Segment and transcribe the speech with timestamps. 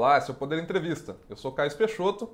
[0.00, 1.14] Olá, esse é o Poder Entrevista.
[1.28, 2.30] Eu sou Caio Peixoto.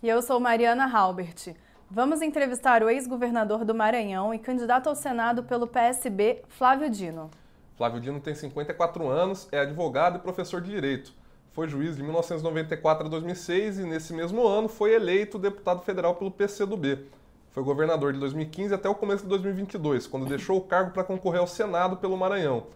[0.00, 1.52] E eu sou Mariana Halbert.
[1.90, 7.32] Vamos entrevistar o ex-governador do Maranhão e candidato ao Senado pelo PSB, Flávio Dino.
[7.76, 11.12] Flávio Dino tem 54 anos, é advogado e professor de direito.
[11.50, 16.30] Foi juiz de 1994 a 2006 e, nesse mesmo ano, foi eleito deputado federal pelo
[16.30, 17.08] PCdoB.
[17.50, 21.40] Foi governador de 2015 até o começo de 2022, quando deixou o cargo para concorrer
[21.40, 22.68] ao Senado pelo Maranhão.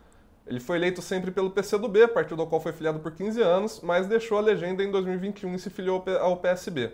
[0.48, 4.06] Ele foi eleito sempre pelo PCdoB, partido ao qual foi filiado por 15 anos, mas
[4.06, 6.92] deixou a legenda em 2021 e se filiou ao PSB.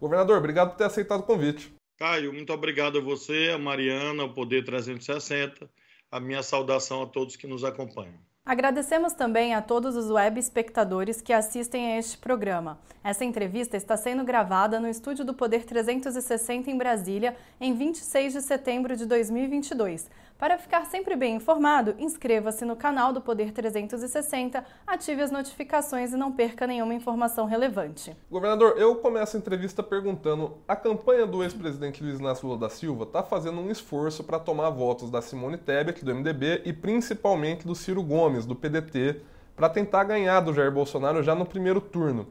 [0.00, 1.72] Governador, obrigado por ter aceitado o convite.
[1.96, 5.70] Caio, muito obrigado a você, a Mariana, ao Poder 360.
[6.10, 8.18] A minha saudação a todos que nos acompanham.
[8.44, 12.80] Agradecemos também a todos os web espectadores que assistem a este programa.
[13.04, 18.42] Essa entrevista está sendo gravada no estúdio do Poder 360 em Brasília, em 26 de
[18.42, 20.10] setembro de 2022.
[20.40, 26.16] Para ficar sempre bem informado, inscreva-se no canal do Poder 360, ative as notificações e
[26.16, 28.16] não perca nenhuma informação relevante.
[28.30, 33.04] Governador, eu começo a entrevista perguntando: a campanha do ex-presidente Luiz Inácio Lula da Silva
[33.04, 37.74] está fazendo um esforço para tomar votos da Simone Tebet, do MDB, e principalmente do
[37.74, 39.20] Ciro Gomes, do PDT,
[39.54, 42.26] para tentar ganhar do Jair Bolsonaro já no primeiro turno.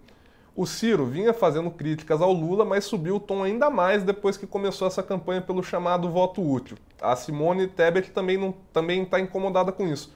[0.55, 4.47] O Ciro vinha fazendo críticas ao Lula, mas subiu o tom ainda mais depois que
[4.47, 6.75] começou essa campanha pelo chamado voto útil.
[7.01, 10.13] A Simone Tebet também está também tá incomodada com isso.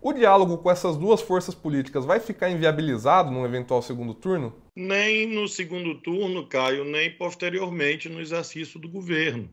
[0.00, 4.54] O diálogo com essas duas forças políticas vai ficar inviabilizado num eventual segundo turno?
[4.74, 9.50] Nem no segundo turno, Caio, nem posteriormente no exercício do governo,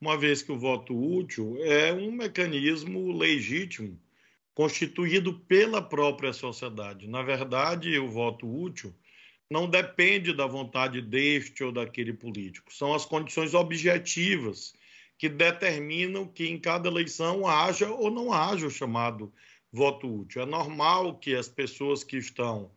[0.00, 3.98] uma vez que o voto útil é um mecanismo legítimo
[4.54, 7.08] constituído pela própria sociedade.
[7.08, 8.94] Na verdade, o voto útil
[9.50, 12.72] não depende da vontade deste ou daquele político.
[12.72, 14.72] São as condições objetivas
[15.18, 19.32] que determinam que em cada eleição haja ou não haja o chamado
[19.72, 20.42] voto útil.
[20.42, 22.70] É normal que as pessoas que estão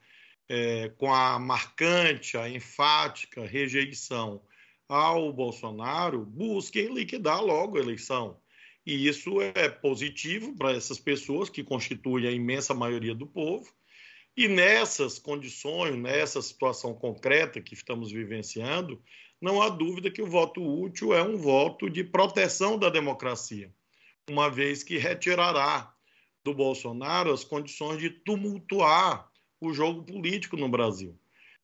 [0.49, 4.41] é, com a marcante, a enfática rejeição
[4.87, 8.39] ao Bolsonaro busquem liquidar logo a eleição.
[8.85, 13.69] E isso é positivo para essas pessoas, que constituem a imensa maioria do povo,
[14.35, 19.01] e nessas condições, nessa situação concreta que estamos vivenciando,
[19.41, 23.71] não há dúvida que o voto útil é um voto de proteção da democracia,
[24.29, 25.93] uma vez que retirará
[26.43, 31.17] do Bolsonaro as condições de tumultuar o jogo político no Brasil.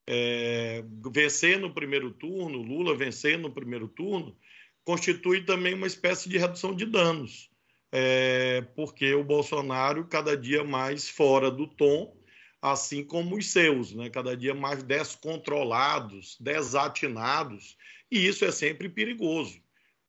[0.06, 4.36] É, vencer no primeiro turno, Lula vencer no primeiro turno,
[4.84, 7.50] constitui também uma espécie de redução de danos,
[7.92, 12.14] é, porque o Bolsonaro, cada dia mais fora do tom,
[12.64, 14.10] assim como os seus, né?
[14.10, 17.78] cada dia mais descontrolados, desatinados,
[18.10, 19.62] e isso é sempre perigoso.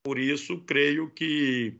[0.04, 1.76] Por isso, creio que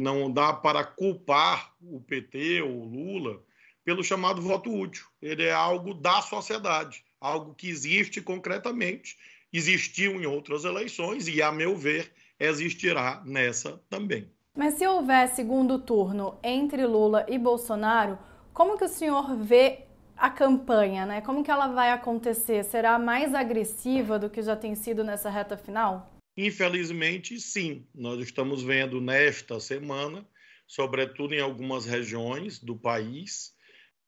[0.00, 3.42] não dá para culpar o PT ou o Lula
[3.84, 5.04] pelo chamado voto útil.
[5.20, 9.18] Ele é algo da sociedade, algo que existe concretamente,
[9.52, 14.30] existiu em outras eleições e, a meu ver, existirá nessa também.
[14.56, 18.18] Mas se houver segundo turno entre Lula e Bolsonaro,
[18.52, 19.88] como que o senhor vê
[20.22, 21.20] a campanha, né?
[21.20, 22.62] Como que ela vai acontecer?
[22.62, 26.16] Será mais agressiva do que já tem sido nessa reta final?
[26.36, 27.88] Infelizmente, sim.
[27.92, 30.24] Nós estamos vendo nesta semana,
[30.64, 33.52] sobretudo em algumas regiões do país,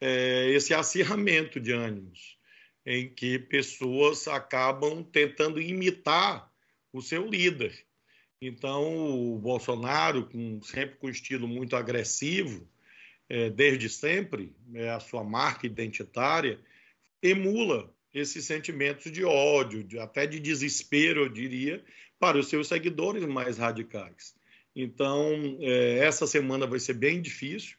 [0.00, 2.38] é, esse acirramento de ânimos,
[2.86, 6.48] em que pessoas acabam tentando imitar
[6.92, 7.76] o seu líder.
[8.40, 12.68] Então, o Bolsonaro, com, sempre com estilo muito agressivo,
[13.28, 16.58] é, desde sempre, é a sua marca identitária,
[17.22, 21.84] emula esses sentimentos de ódio, de, até de desespero, eu diria,
[22.18, 24.34] para os seus seguidores mais radicais.
[24.74, 27.76] Então, é, essa semana vai ser bem difícil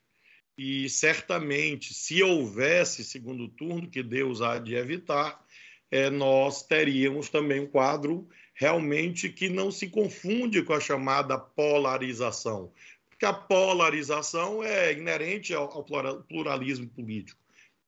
[0.58, 5.44] e certamente, se houvesse segundo turno, que Deus há de evitar,
[5.92, 12.72] é, nós teríamos também um quadro realmente que não se confunde com a chamada polarização,
[13.16, 15.84] porque a polarização é inerente ao,
[16.28, 17.40] pluralismo político.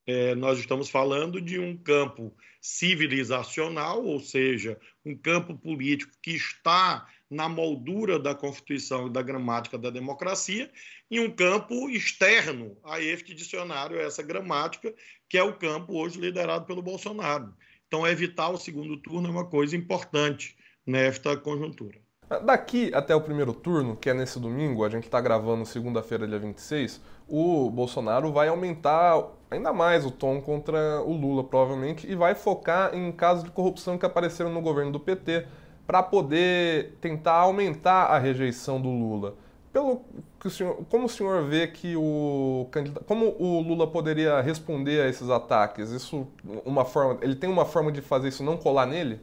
[0.05, 7.05] É, nós estamos falando de um campo civilizacional, ou seja, um campo político que está
[7.29, 10.71] na moldura da Constituição e da gramática da democracia,
[11.11, 14.95] e um campo externo a este dicionário, a essa gramática,
[15.27, 17.53] que é o campo hoje liderado pelo Bolsonaro.
[17.85, 22.06] Então, evitar o segundo turno é uma coisa importante nesta conjuntura.
[22.43, 26.37] Daqui até o primeiro turno, que é nesse domingo, a gente está gravando segunda-feira, dia
[26.37, 32.35] 26, o Bolsonaro vai aumentar ainda mais o tom contra o Lula, provavelmente, e vai
[32.35, 35.47] focar em casos de corrupção que apareceram no governo do PT
[35.85, 39.35] para poder tentar aumentar a rejeição do Lula.
[39.71, 40.01] pelo
[40.39, 42.67] que o senhor, como o senhor vê que o
[43.05, 45.91] como o Lula poderia responder a esses ataques?
[45.91, 46.27] Isso
[46.65, 49.21] uma forma, ele tem uma forma de fazer isso não colar nele?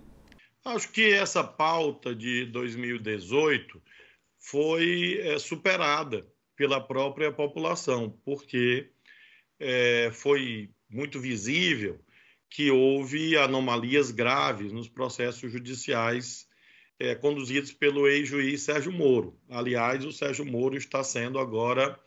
[0.64, 3.82] Acho que essa pauta de 2018
[4.38, 6.26] foi é, superada
[6.56, 8.90] pela própria população, porque
[9.60, 12.00] é, foi muito visível
[12.48, 16.48] que houve anomalias graves nos processos judiciais
[16.98, 19.38] é, conduzidos pelo ex-juiz Sérgio Moro.
[19.50, 22.00] Aliás, o Sérgio Moro está sendo agora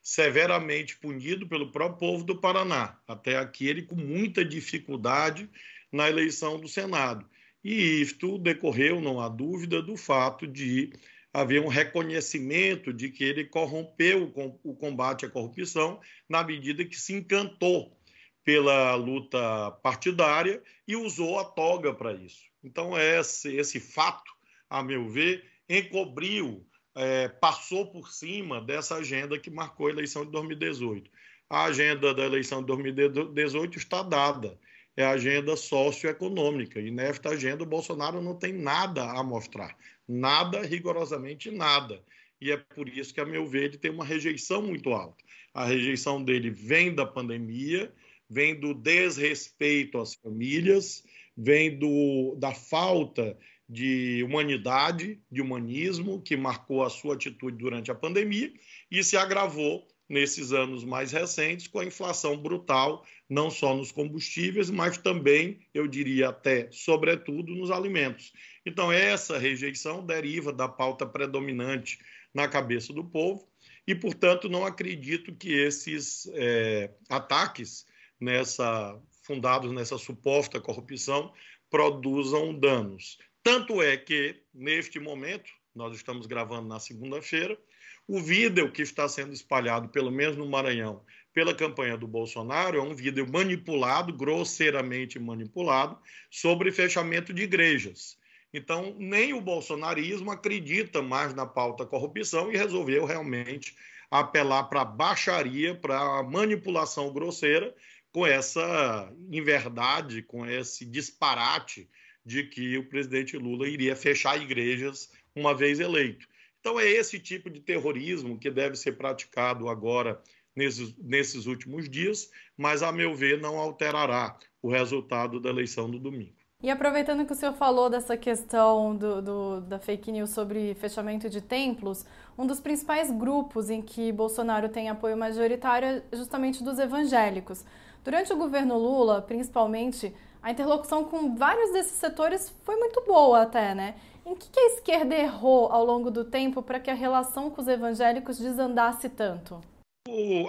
[0.00, 5.50] severamente punido pelo próprio povo do Paraná, até aqui ele com muita dificuldade
[5.90, 7.28] na eleição do Senado.
[7.64, 10.92] E isto decorreu, não há dúvida, do fato de
[11.32, 14.32] haver um reconhecimento de que ele corrompeu
[14.62, 17.98] o combate à corrupção na medida que se encantou
[18.44, 22.44] pela luta partidária e usou a toga para isso.
[22.62, 24.30] Então, esse, esse fato,
[24.68, 26.64] a meu ver, encobriu,
[26.94, 31.10] é, passou por cima dessa agenda que marcou a eleição de 2018.
[31.48, 34.58] A agenda da eleição de 2018 está dada,
[34.96, 39.76] é a agenda socioeconômica, e nesta agenda o Bolsonaro não tem nada a mostrar,
[40.06, 42.02] nada, rigorosamente nada.
[42.40, 45.24] E é por isso que, a meu ver, ele tem uma rejeição muito alta.
[45.52, 47.92] A rejeição dele vem da pandemia,
[48.28, 51.04] vem do desrespeito às famílias,
[51.36, 53.36] vem do, da falta
[53.68, 58.52] de humanidade, de humanismo, que marcou a sua atitude durante a pandemia
[58.90, 64.70] e se agravou nesses anos mais recentes com a inflação brutal, não só nos combustíveis,
[64.70, 68.32] mas também, eu diria até, sobretudo, nos alimentos.
[68.64, 71.98] Então, essa rejeição deriva da pauta predominante
[72.32, 73.44] na cabeça do povo
[73.88, 77.84] e, portanto, não acredito que esses é, ataques
[78.20, 81.32] nessa fundados nessa suposta corrupção
[81.68, 83.18] produzam danos.
[83.42, 87.58] Tanto é que, neste momento, nós estamos gravando na segunda-feira,
[88.06, 91.02] o vídeo que está sendo espalhado, pelo menos no Maranhão,
[91.32, 95.98] pela campanha do Bolsonaro, é um vídeo manipulado, grosseiramente manipulado,
[96.30, 98.16] sobre fechamento de igrejas.
[98.52, 103.74] Então, nem o bolsonarismo acredita mais na pauta corrupção e resolveu realmente
[104.08, 107.74] apelar para a baixaria, para a manipulação grosseira
[108.12, 111.90] com essa inverdade, com esse disparate
[112.24, 116.28] de que o presidente Lula iria fechar igrejas uma vez eleito.
[116.64, 120.18] Então, é esse tipo de terrorismo que deve ser praticado agora,
[120.56, 125.98] nesses, nesses últimos dias, mas, a meu ver, não alterará o resultado da eleição do
[125.98, 126.32] domingo.
[126.62, 131.28] E aproveitando que o senhor falou dessa questão do, do, da fake news sobre fechamento
[131.28, 132.06] de templos,
[132.38, 137.62] um dos principais grupos em que Bolsonaro tem apoio majoritário é justamente dos evangélicos.
[138.02, 143.74] Durante o governo Lula, principalmente, a interlocução com vários desses setores foi muito boa até,
[143.74, 143.96] né?
[144.26, 147.68] Em que, a esquerda errou ao longo do tempo para que a relação com os
[147.68, 149.60] evangélicos desandasse tanto?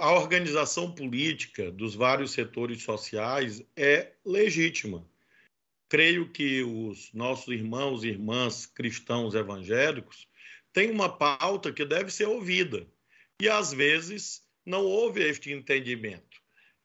[0.02, 5.06] A organização política dos vários setores sociais é legítima.
[5.90, 10.28] Creio que os nossos irmãos e irmãs cristãos evangélicos
[10.74, 12.88] têm uma pauta que deve ser ouvida.
[13.42, 16.36] E às vezes não houve este entendimento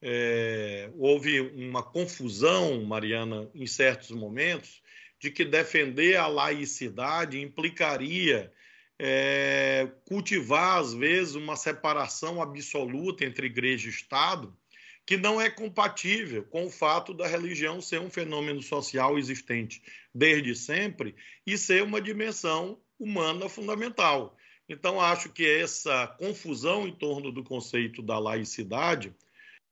[0.02, 4.79] é, houve uma confusão, Mariana, em certos momentos,
[5.20, 8.50] de que defender a laicidade implicaria
[8.98, 14.56] é, cultivar, às vezes, uma separação absoluta entre igreja e Estado,
[15.06, 19.82] que não é compatível com o fato da religião ser um fenômeno social existente
[20.14, 21.14] desde sempre
[21.46, 24.36] e ser uma dimensão humana fundamental.
[24.68, 29.12] Então, acho que essa confusão em torno do conceito da laicidade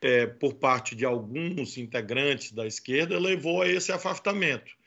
[0.01, 4.78] é, por parte de alguns integrantes da esquerda levou a esse afastamento.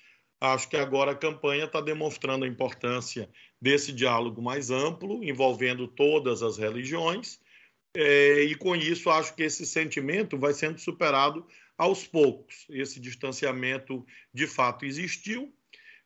[0.41, 3.29] Acho que agora a campanha está demonstrando a importância
[3.61, 7.39] desse diálogo mais amplo, envolvendo todas as religiões,
[7.95, 11.45] é, e com isso acho que esse sentimento vai sendo superado
[11.77, 12.65] aos poucos.
[12.71, 15.53] Esse distanciamento de fato existiu,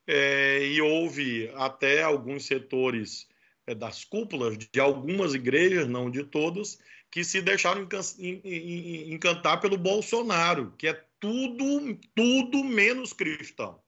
[0.05, 3.29] é, e houve até alguns setores
[3.65, 6.77] é, das cúpulas de algumas igrejas, não de todas,
[7.09, 7.87] que se deixaram
[8.19, 13.79] encantar pelo Bolsonaro, que é tudo, tudo menos cristão.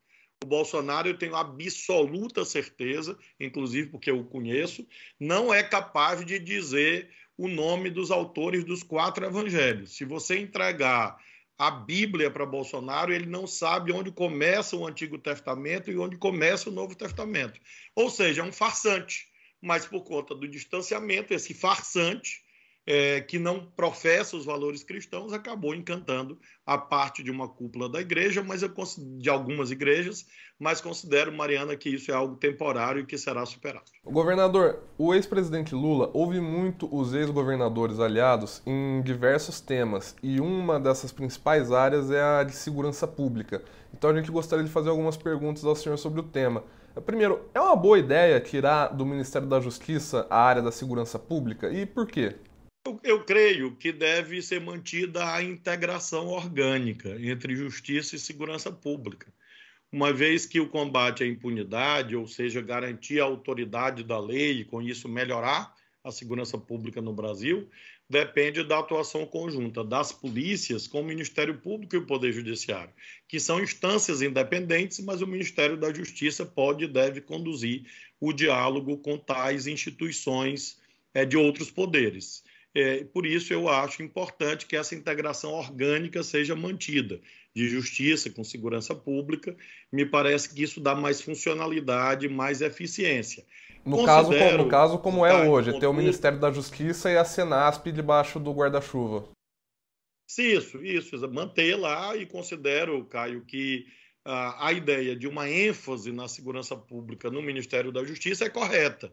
[0.44, 4.88] O Bolsonaro, eu tenho absoluta certeza, inclusive porque eu o conheço,
[5.20, 9.96] não é capaz de dizer o nome dos autores dos quatro evangelhos.
[9.96, 11.18] Se você entregar
[11.58, 16.70] a Bíblia para Bolsonaro, ele não sabe onde começa o Antigo Testamento e onde começa
[16.70, 17.60] o Novo Testamento.
[17.96, 19.28] Ou seja, é um farsante.
[19.60, 22.44] Mas por conta do distanciamento, esse farsante
[22.88, 28.00] é, que não professa os valores cristãos, acabou encantando a parte de uma cúpula da
[28.00, 28.72] igreja, mas eu,
[29.20, 30.26] de algumas igrejas,
[30.58, 33.84] mas considero, Mariana, que isso é algo temporário e que será superado.
[34.06, 41.12] Governador, o ex-presidente Lula ouve muito os ex-governadores aliados em diversos temas, e uma dessas
[41.12, 43.62] principais áreas é a de segurança pública.
[43.94, 46.64] Então a gente gostaria de fazer algumas perguntas ao senhor sobre o tema.
[47.06, 51.70] Primeiro, é uma boa ideia tirar do Ministério da Justiça a área da segurança pública?
[51.70, 52.38] E por quê?
[52.88, 59.28] Eu, eu, creio que deve ser mantida a integração orgânica entre justiça e segurança pública,
[59.92, 64.66] uma vez que o combate à impunidade, ou seja, garantir a autoridade da lei e
[64.66, 67.70] com isso melhorar a segurança pública no Brasil,
[68.10, 72.94] depende da atuação conjunta das polícias com o Ministério Público e o Poder Judiciário,
[73.28, 77.84] que são instâncias independentes, mas o Ministério da Justiça pode e deve conduzir
[78.18, 80.80] o diálogo com tais instituições
[81.14, 82.47] é, de outros poderes.
[82.76, 87.20] É, por isso, eu acho importante que essa integração orgânica seja mantida,
[87.56, 89.56] de justiça com segurança pública.
[89.92, 93.44] Me parece que isso dá mais funcionalidade, mais eficiência.
[93.84, 97.92] No, caso, no caso, como é hoje, ter o Ministério da Justiça e a Senasp
[97.92, 99.30] debaixo do guarda-chuva.
[100.38, 103.88] Isso, isso, manter lá e considero, Caio, que
[104.26, 109.12] a ideia de uma ênfase na segurança pública no Ministério da Justiça é correta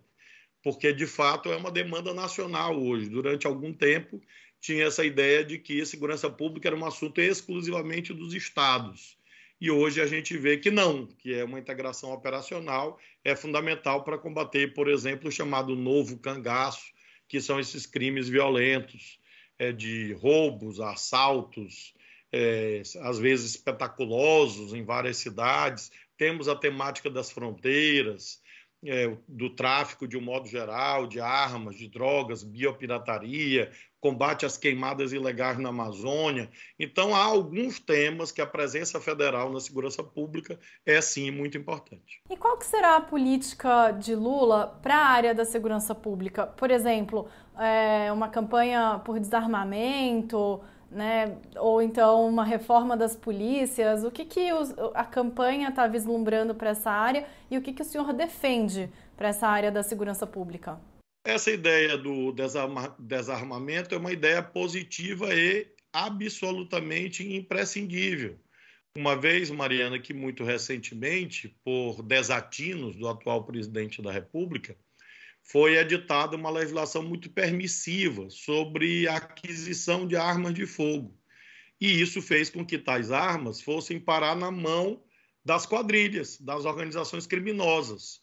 [0.64, 3.10] porque de fato é uma demanda nacional hoje.
[3.10, 4.20] Durante algum tempo
[4.58, 9.18] tinha essa ideia de que segurança pública era um assunto exclusivamente dos estados.
[9.60, 14.16] E hoje a gente vê que não, que é uma integração operacional, é fundamental para
[14.16, 16.92] combater, por exemplo, o chamado novo cangaço,
[17.28, 19.20] que são esses crimes violentos,
[19.58, 21.94] é, de roubos, assaltos,
[22.32, 25.92] é, às vezes espetaculosos em várias cidades.
[26.16, 28.42] Temos a temática das fronteiras,
[28.84, 33.70] é, do tráfico de um modo geral, de armas, de drogas, biopirataria,
[34.04, 36.50] combate às queimadas ilegais na Amazônia.
[36.78, 42.20] Então, há alguns temas que a presença federal na segurança pública é, sim, muito importante.
[42.28, 46.46] E qual que será a política de Lula para a área da segurança pública?
[46.46, 50.60] Por exemplo, é, uma campanha por desarmamento,
[50.94, 51.36] né?
[51.56, 54.04] ou então uma reforma das polícias.
[54.04, 57.82] O que, que os, a campanha está vislumbrando para essa área e o que, que
[57.82, 60.80] o senhor defende para essa área da segurança pública?
[61.26, 68.38] Essa ideia do desarma, desarmamento é uma ideia positiva e absolutamente imprescindível.
[68.96, 74.76] Uma vez, Mariana, que muito recentemente, por desatinos do atual presidente da República,
[75.44, 81.14] foi editada uma legislação muito permissiva sobre a aquisição de armas de fogo.
[81.78, 85.02] E isso fez com que tais armas fossem parar na mão
[85.44, 88.22] das quadrilhas, das organizações criminosas.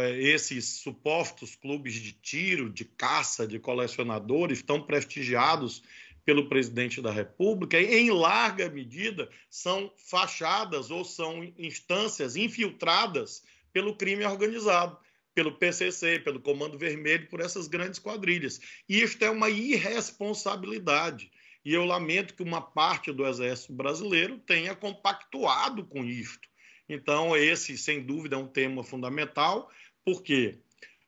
[0.00, 0.22] É?
[0.22, 5.82] Esses supostos clubes de tiro, de caça, de colecionadores, tão prestigiados
[6.24, 13.42] pelo presidente da República, em larga medida são fachadas ou são instâncias infiltradas
[13.72, 14.96] pelo crime organizado
[15.34, 18.60] pelo PCC, pelo Comando Vermelho, por essas grandes quadrilhas.
[18.88, 21.30] E isto é uma irresponsabilidade.
[21.64, 26.48] E eu lamento que uma parte do Exército Brasileiro tenha compactuado com isto.
[26.88, 29.70] Então, esse, sem dúvida, é um tema fundamental,
[30.04, 30.58] porque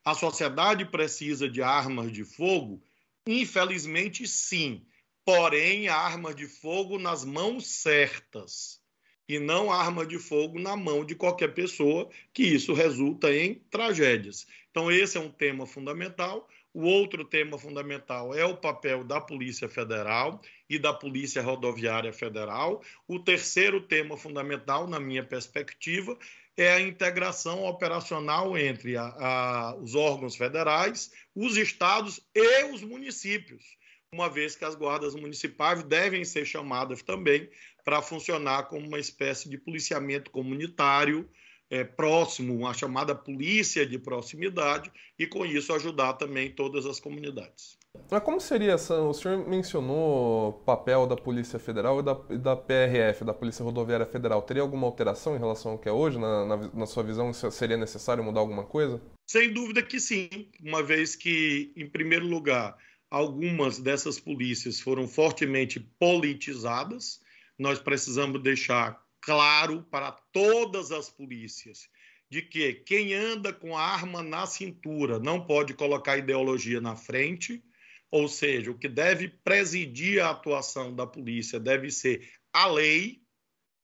[0.03, 2.83] a sociedade precisa de armas de fogo?
[3.27, 4.85] Infelizmente, sim.
[5.23, 8.81] Porém, armas de fogo nas mãos certas
[9.27, 14.47] e não arma de fogo na mão de qualquer pessoa, que isso resulta em tragédias.
[14.71, 16.47] Então, esse é um tema fundamental.
[16.73, 22.81] O outro tema fundamental é o papel da Polícia Federal e da Polícia Rodoviária Federal.
[23.07, 26.17] O terceiro tema fundamental, na minha perspectiva,
[26.55, 33.77] é a integração operacional entre a, a, os órgãos federais, os estados e os municípios
[34.11, 37.49] uma vez que as guardas municipais devem ser chamadas também
[37.87, 41.25] para funcionar como uma espécie de policiamento comunitário
[41.69, 47.77] é, próximo, uma chamada polícia de proximidade, e com isso ajudar também todas as comunidades.
[48.11, 48.99] Mas como seria essa?
[48.99, 53.63] O senhor mencionou o papel da Polícia Federal e da, e da PRF, da Polícia
[53.63, 54.41] Rodoviária Federal.
[54.41, 56.19] Teria alguma alteração em relação ao que é hoje?
[56.19, 59.01] Na, na, na sua visão, seria necessário mudar alguma coisa?
[59.25, 60.27] Sem dúvida que sim,
[60.61, 62.77] uma vez que, em primeiro lugar,
[63.09, 67.25] algumas dessas polícias foram fortemente politizadas.
[67.57, 71.89] Nós precisamos deixar claro para todas as polícias
[72.29, 77.63] de que quem anda com a arma na cintura não pode colocar ideologia na frente,
[78.11, 83.21] ou seja, o que deve presidir a atuação da polícia deve ser a lei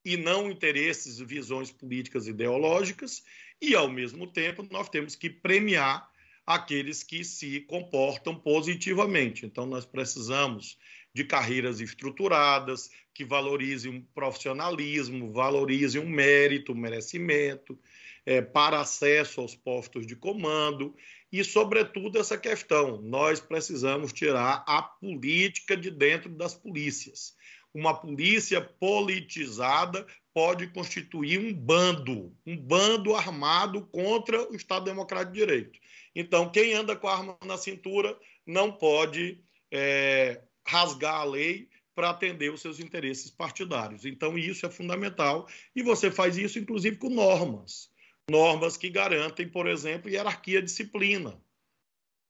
[0.05, 3.23] e não interesses visões políticas ideológicas,
[3.61, 6.09] e ao mesmo tempo nós temos que premiar
[6.45, 9.45] aqueles que se comportam positivamente.
[9.45, 10.77] Então, nós precisamos
[11.13, 17.77] de carreiras estruturadas, que valorizem o profissionalismo, valorizem o mérito, o merecimento,
[18.25, 20.95] é, para acesso aos postos de comando
[21.31, 27.35] e, sobretudo, essa questão: nós precisamos tirar a política de dentro das polícias.
[27.73, 35.39] Uma polícia politizada pode constituir um bando, um bando armado contra o Estado Democrático de
[35.39, 35.79] Direito.
[36.15, 39.39] Então, quem anda com a arma na cintura não pode
[39.71, 44.05] é, rasgar a lei para atender os seus interesses partidários.
[44.05, 45.47] Então, isso é fundamental.
[45.75, 47.91] E você faz isso, inclusive, com normas.
[48.29, 51.39] Normas que garantem, por exemplo, hierarquia e disciplina.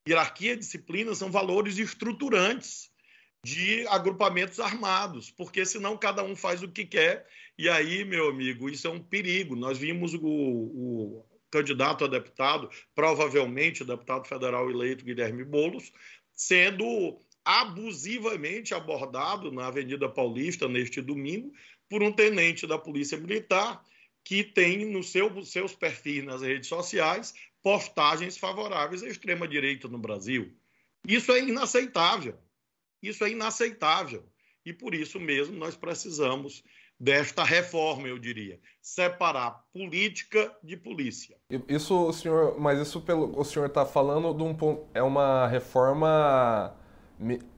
[0.07, 2.91] Hierarquia e disciplina são valores estruturantes
[3.45, 7.27] de agrupamentos armados, porque senão cada um faz o que quer.
[7.57, 9.55] E aí, meu amigo, isso é um perigo.
[9.55, 15.91] Nós vimos o, o candidato a deputado, provavelmente o deputado federal eleito Guilherme Bolos,
[16.33, 21.53] sendo abusivamente abordado na Avenida Paulista neste domingo
[21.89, 23.83] por um tenente da Polícia Militar
[24.23, 30.53] que tem nos seu, seus perfis nas redes sociais postagens favoráveis à extrema-direita no Brasil.
[31.07, 32.37] Isso é inaceitável.
[33.01, 34.23] Isso é inaceitável.
[34.65, 36.63] E por isso mesmo nós precisamos
[36.99, 41.35] desta reforma, eu diria, separar política de polícia.
[41.67, 46.73] Isso, senhor, mas isso pelo o senhor está falando de um é uma reforma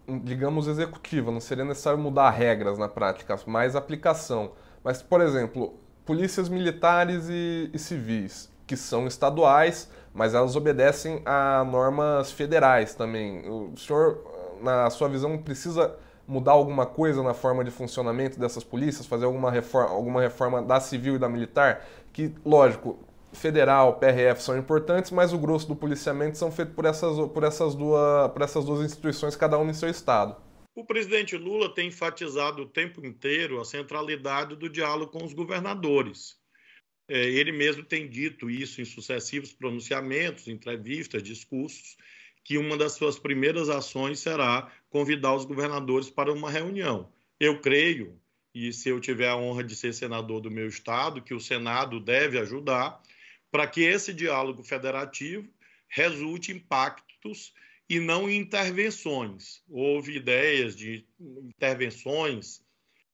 [0.08, 4.52] digamos, executiva, não seria necessário mudar regras na prática, mais aplicação.
[4.84, 5.74] Mas, por exemplo,
[6.06, 13.50] polícias militares e, e civis, que são estaduais, mas elas obedecem a normas federais também.
[13.50, 14.24] O senhor,
[14.62, 15.96] na sua visão, precisa
[16.28, 20.80] mudar alguma coisa na forma de funcionamento dessas polícias, fazer alguma reforma, alguma reforma da
[20.80, 22.98] civil e da militar, que, lógico,
[23.36, 27.75] federal, PRF são importantes, mas o grosso do policiamento são feitos por essas, por essas,
[27.75, 30.36] duas, por essas duas instituições, cada uma em seu estado.
[30.75, 36.36] O presidente Lula tem enfatizado o tempo inteiro a centralidade do diálogo com os governadores.
[37.08, 41.96] É, ele mesmo tem dito isso em sucessivos pronunciamentos, entrevistas, discursos,
[42.44, 47.12] que uma das suas primeiras ações será convidar os governadores para uma reunião.
[47.39, 48.20] Eu creio,
[48.54, 52.00] e se eu tiver a honra de ser senador do meu estado, que o Senado
[52.00, 53.02] deve ajudar
[53.56, 55.48] para que esse diálogo federativo
[55.88, 57.54] resulte em pactos
[57.89, 59.63] e não em intervenções.
[59.70, 62.62] Houve ideias de intervenções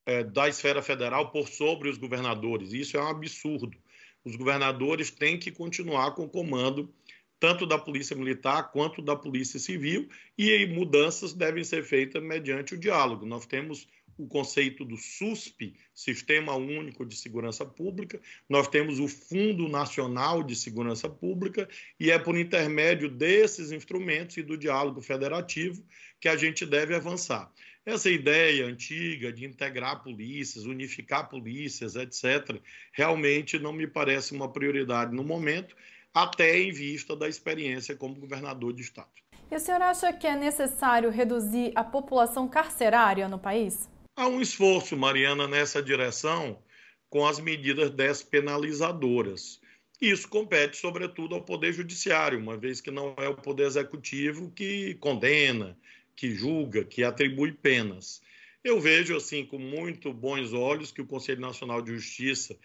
[0.04, 2.73] é, da esfera federal por sobre os governadores.
[2.73, 3.77] Isso é um absurdo.
[4.25, 6.91] Os governadores têm que continuar com o comando
[7.39, 12.80] tanto da Polícia Militar quanto da Polícia Civil, e mudanças devem ser feitas mediante o
[12.80, 13.27] diálogo.
[13.27, 19.67] Nós temos o conceito do SUSP, Sistema Único de Segurança Pública, nós temos o Fundo
[19.67, 21.67] Nacional de Segurança Pública,
[22.00, 25.84] e é por intermédio desses instrumentos e do diálogo federativo
[26.19, 27.52] que a gente deve avançar.
[27.84, 35.15] Essa ideia antiga de integrar polícias, unificar polícias, etc., realmente não me parece uma prioridade
[35.15, 35.76] no momento,
[36.13, 39.10] até em vista da experiência como governador de Estado.
[39.50, 43.89] E o senhor acha que é necessário reduzir a população carcerária no país?
[44.21, 46.62] Há um esforço, Mariana, nessa direção
[47.10, 49.60] com as medidas despenalizadoras.
[49.99, 54.93] Isso compete, sobretudo, ao Poder Judiciário, uma vez que não é o Poder Executivo que
[54.99, 55.75] condena,
[56.15, 58.21] que julga, que atribui penas.
[58.63, 62.55] Eu vejo, assim, com muito bons olhos que o Conselho Nacional de Justiça,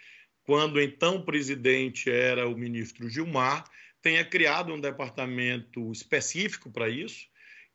[0.45, 3.65] quando então presidente era o ministro Gilmar,
[4.03, 7.27] tenha criado um departamento específico para isso,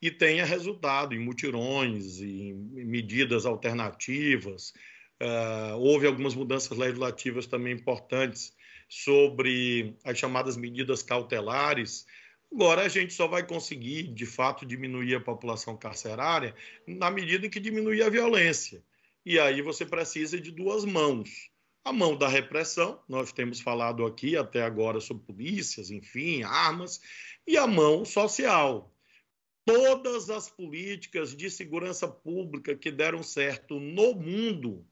[0.01, 4.73] e tenha resultado em mutirões, em medidas alternativas.
[5.21, 8.55] Uh, houve algumas mudanças legislativas também importantes
[8.89, 12.07] sobre as chamadas medidas cautelares.
[12.51, 16.55] Agora, a gente só vai conseguir, de fato, diminuir a população carcerária
[16.87, 18.83] na medida em que diminuir a violência.
[19.23, 21.51] E aí você precisa de duas mãos.
[21.85, 26.99] A mão da repressão, nós temos falado aqui até agora sobre polícias, enfim, armas,
[27.47, 28.91] e a mão social,
[29.65, 34.85] todas as políticas de segurança pública que deram certo no mundo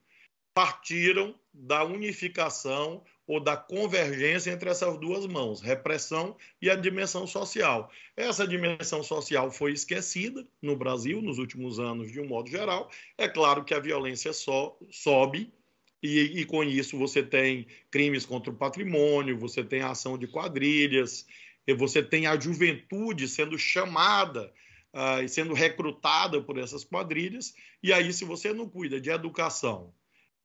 [0.53, 7.91] partiram da unificação ou da convergência entre essas duas mãos, repressão e a dimensão social.
[8.17, 12.89] Essa dimensão social foi esquecida no Brasil nos últimos anos, de um modo geral.
[13.17, 15.53] É claro que a violência só sobe
[16.01, 21.25] e, e, com isso você tem crimes contra o patrimônio, você tem ação de quadrilhas,
[21.73, 24.51] você tem a juventude sendo chamada
[24.93, 27.53] uh, e sendo recrutada por essas quadrilhas.
[27.81, 29.93] E aí, se você não cuida de educação,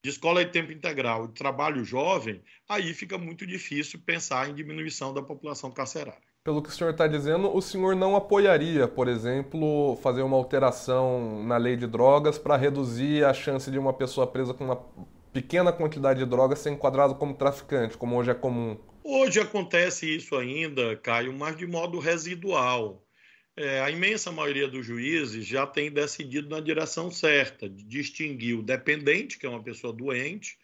[0.04, 5.14] de escola de tempo integral, de trabalho jovem, aí fica muito difícil pensar em diminuição
[5.14, 6.22] da população carcerária.
[6.44, 11.42] Pelo que o senhor está dizendo, o senhor não apoiaria, por exemplo, fazer uma alteração
[11.42, 14.76] na lei de drogas para reduzir a chance de uma pessoa presa com uma
[15.32, 18.76] pequena quantidade de drogas ser enquadrada como traficante, como hoje é comum?
[19.06, 23.06] Hoje acontece isso ainda, Caio, mas de modo residual.
[23.54, 28.62] É, a imensa maioria dos juízes já tem decidido na direção certa, de distinguir o
[28.62, 30.58] dependente, que é uma pessoa doente,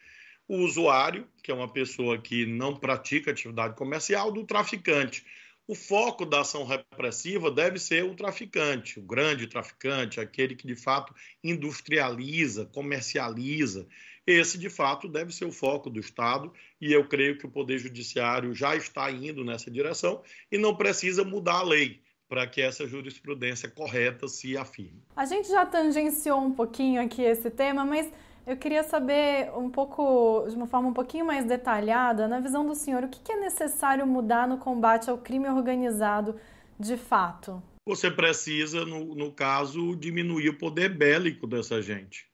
[0.48, 5.22] o usuário, que é uma pessoa que não pratica atividade comercial, do traficante
[5.70, 10.74] o foco da ação repressiva deve ser o traficante, o grande traficante, aquele que de
[10.74, 13.87] fato industrializa, comercializa.
[14.31, 17.79] Esse, de fato, deve ser o foco do Estado, e eu creio que o Poder
[17.79, 22.87] Judiciário já está indo nessa direção e não precisa mudar a lei para que essa
[22.87, 25.03] jurisprudência correta se afirme.
[25.16, 28.09] A gente já tangenciou um pouquinho aqui esse tema, mas
[28.47, 32.77] eu queria saber um pouco, de uma forma um pouquinho mais detalhada, na visão do
[32.77, 36.37] senhor, o que é necessário mudar no combate ao crime organizado
[36.79, 37.61] de fato?
[37.85, 42.30] Você precisa, no, no caso, diminuir o poder bélico dessa gente.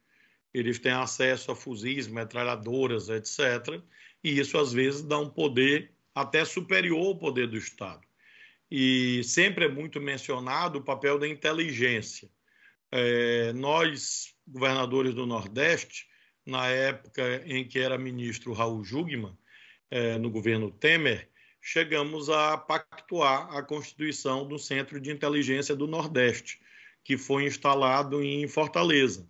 [0.59, 3.81] Eles têm acesso a fuzis, metralhadoras, etc.
[4.23, 8.01] E isso, às vezes, dá um poder até superior ao poder do Estado.
[8.71, 12.29] E sempre é muito mencionado o papel da inteligência.
[12.91, 16.07] É, nós governadores do Nordeste,
[16.45, 19.37] na época em que era ministro Raul Jugman,
[19.91, 21.29] eh, no governo Temer,
[21.61, 26.61] chegamos a pactuar a constituição do Centro de Inteligência do Nordeste,
[27.03, 29.29] que foi instalado em Fortaleza.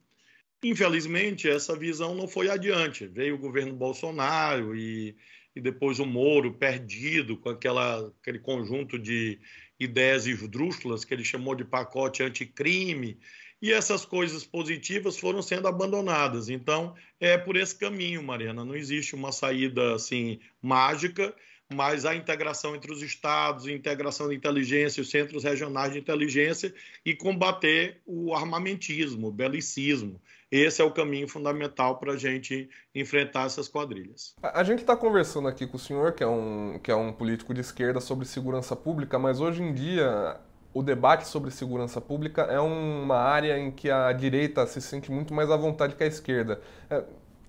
[0.68, 3.07] Infelizmente, essa visão não foi adiante.
[3.07, 5.16] Veio o governo Bolsonaro e,
[5.55, 9.38] e depois o Moro perdido com aquela, aquele conjunto de
[9.79, 13.16] ideias esdrúxulas que ele chamou de pacote anticrime
[13.62, 16.48] e essas coisas positivas foram sendo abandonadas.
[16.48, 18.64] Então, é por esse caminho, Mariana.
[18.64, 21.33] Não existe uma saída assim mágica,
[21.72, 26.72] mas a integração entre os estados, integração de inteligência, os centros regionais de inteligência
[27.05, 30.20] e combater o armamentismo, o belicismo.
[30.50, 34.35] Esse é o caminho fundamental para a gente enfrentar essas quadrilhas.
[34.40, 37.52] A gente está conversando aqui com o senhor, que é, um, que é um político
[37.52, 40.38] de esquerda, sobre segurança pública, mas hoje em dia
[40.72, 45.35] o debate sobre segurança pública é uma área em que a direita se sente muito
[45.35, 46.61] mais à vontade que a esquerda.
[46.88, 47.02] É,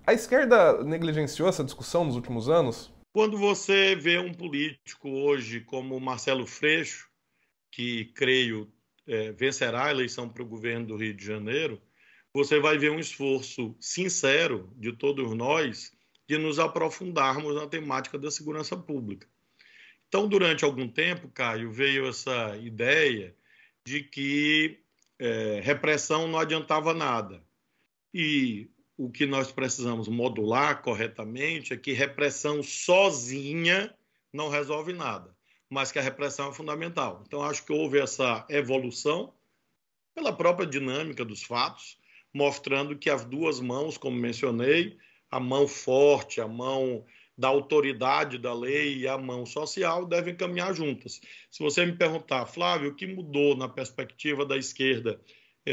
[0.07, 2.91] a esquerda negligenciou essa discussão nos últimos anos?
[3.17, 7.09] Quando você vê um político hoje como Marcelo Freixo,
[7.71, 8.71] que creio
[9.07, 11.81] é, vencerá a eleição para o governo do Rio de Janeiro,
[12.31, 15.91] você vai ver um esforço sincero de todos nós
[16.27, 19.27] de nos aprofundarmos na temática da segurança pública.
[20.07, 23.35] Então, durante algum tempo, Caio, veio essa ideia
[23.83, 24.79] de que
[25.17, 27.43] é, repressão não adiantava nada.
[28.13, 33.93] E o que nós precisamos modular corretamente é que repressão sozinha
[34.33, 35.35] não resolve nada,
[35.69, 37.23] mas que a repressão é fundamental.
[37.25, 39.33] Então, acho que houve essa evolução
[40.15, 41.99] pela própria dinâmica dos fatos,
[42.33, 44.97] mostrando que as duas mãos, como mencionei,
[45.29, 47.05] a mão forte, a mão
[47.37, 51.21] da autoridade da lei e a mão social devem caminhar juntas.
[51.51, 55.21] Se você me perguntar, Flávio, o que mudou na perspectiva da esquerda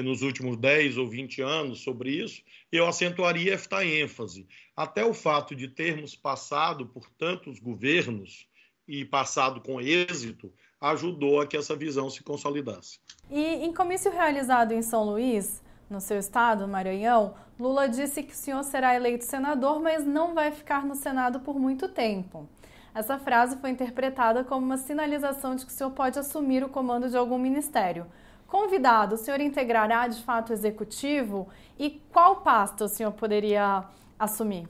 [0.03, 4.47] nos últimos 10 ou 20 anos sobre isso, eu acentuaria esta ênfase.
[4.77, 8.49] Até o fato de termos passado por tantos governos
[8.87, 12.99] e passado com êxito, ajudou a que essa visão se consolidasse.
[13.31, 18.37] E em comício realizado em São Luís, no seu estado, Maranhão, Lula disse que o
[18.37, 22.49] senhor será eleito senador, mas não vai ficar no Senado por muito tempo.
[22.95, 27.09] Essa frase foi interpretada como uma sinalização de que o senhor pode assumir o comando
[27.09, 28.07] de algum ministério.
[28.55, 33.83] Convidado, o senhor integrará de fato o executivo e qual pasta o senhor poderia
[34.17, 34.69] assumir?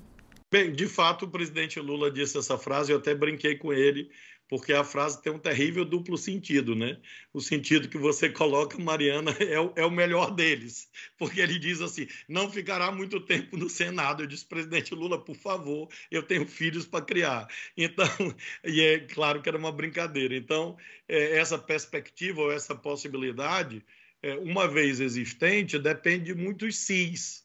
[0.51, 4.11] Bem, de fato, o presidente Lula disse essa frase, eu até brinquei com ele
[4.49, 6.99] porque a frase tem um terrível duplo sentido, né?
[7.33, 11.81] O sentido que você coloca, Mariana, é o, é o melhor deles, porque ele diz
[11.81, 14.23] assim: não ficará muito tempo no Senado.
[14.23, 17.49] Eu disse, presidente Lula, por favor, eu tenho filhos para criar.
[17.77, 18.07] Então,
[18.65, 20.37] e é claro que era uma brincadeira.
[20.37, 20.77] Então,
[21.09, 23.85] é, essa perspectiva ou essa possibilidade,
[24.23, 27.44] é, uma vez existente, depende de muitos cis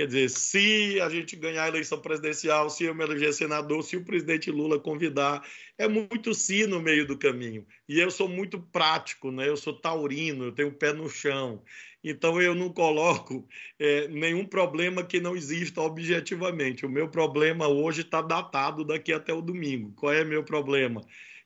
[0.00, 3.98] Quer dizer, se a gente ganhar a eleição presidencial, se eu me eleger senador, se
[3.98, 7.66] o presidente Lula convidar, é muito sim no meio do caminho.
[7.86, 9.46] E eu sou muito prático, né?
[9.46, 11.62] eu sou taurino, eu tenho o pé no chão.
[12.02, 13.46] Então eu não coloco
[13.78, 16.86] é, nenhum problema que não exista objetivamente.
[16.86, 19.92] O meu problema hoje está datado daqui até o domingo.
[19.96, 21.02] Qual é meu problema?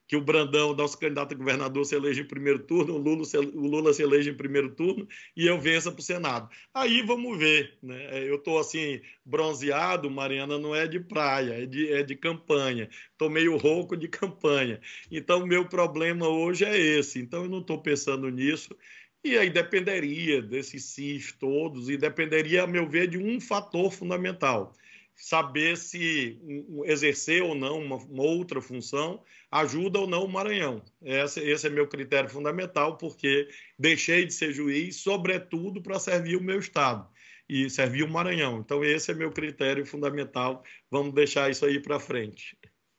[0.06, 3.38] Que o Brandão, nosso candidato a governador, se eleja em primeiro turno, o Lula, se,
[3.38, 6.48] o Lula se eleja em primeiro turno e eu vença para o Senado.
[6.72, 7.78] Aí vamos ver.
[7.82, 8.28] Né?
[8.28, 12.88] Eu estou assim, bronzeado, Mariana, não é de praia, é de, é de campanha.
[13.12, 14.80] Estou meio rouco de campanha.
[15.10, 17.18] Então, o meu problema hoje é esse.
[17.18, 18.76] Então, eu não estou pensando nisso.
[19.24, 24.74] E aí dependeria desses SIS todos, e dependeria, a meu ver, de um fator fundamental
[25.14, 26.38] saber se
[26.84, 30.82] exercer ou não uma, uma, outra função ajuda ou não o Maranhão.
[31.02, 33.48] Esse, esse é meu critério fundamental, porque
[33.78, 37.06] deixei de ser juiz, sobretudo, para servir o meu Estado
[37.48, 38.58] e servir o Maranhão.
[38.58, 40.62] Então, esse é meu critério fundamental.
[40.90, 42.56] Vamos deixar isso aí para frente.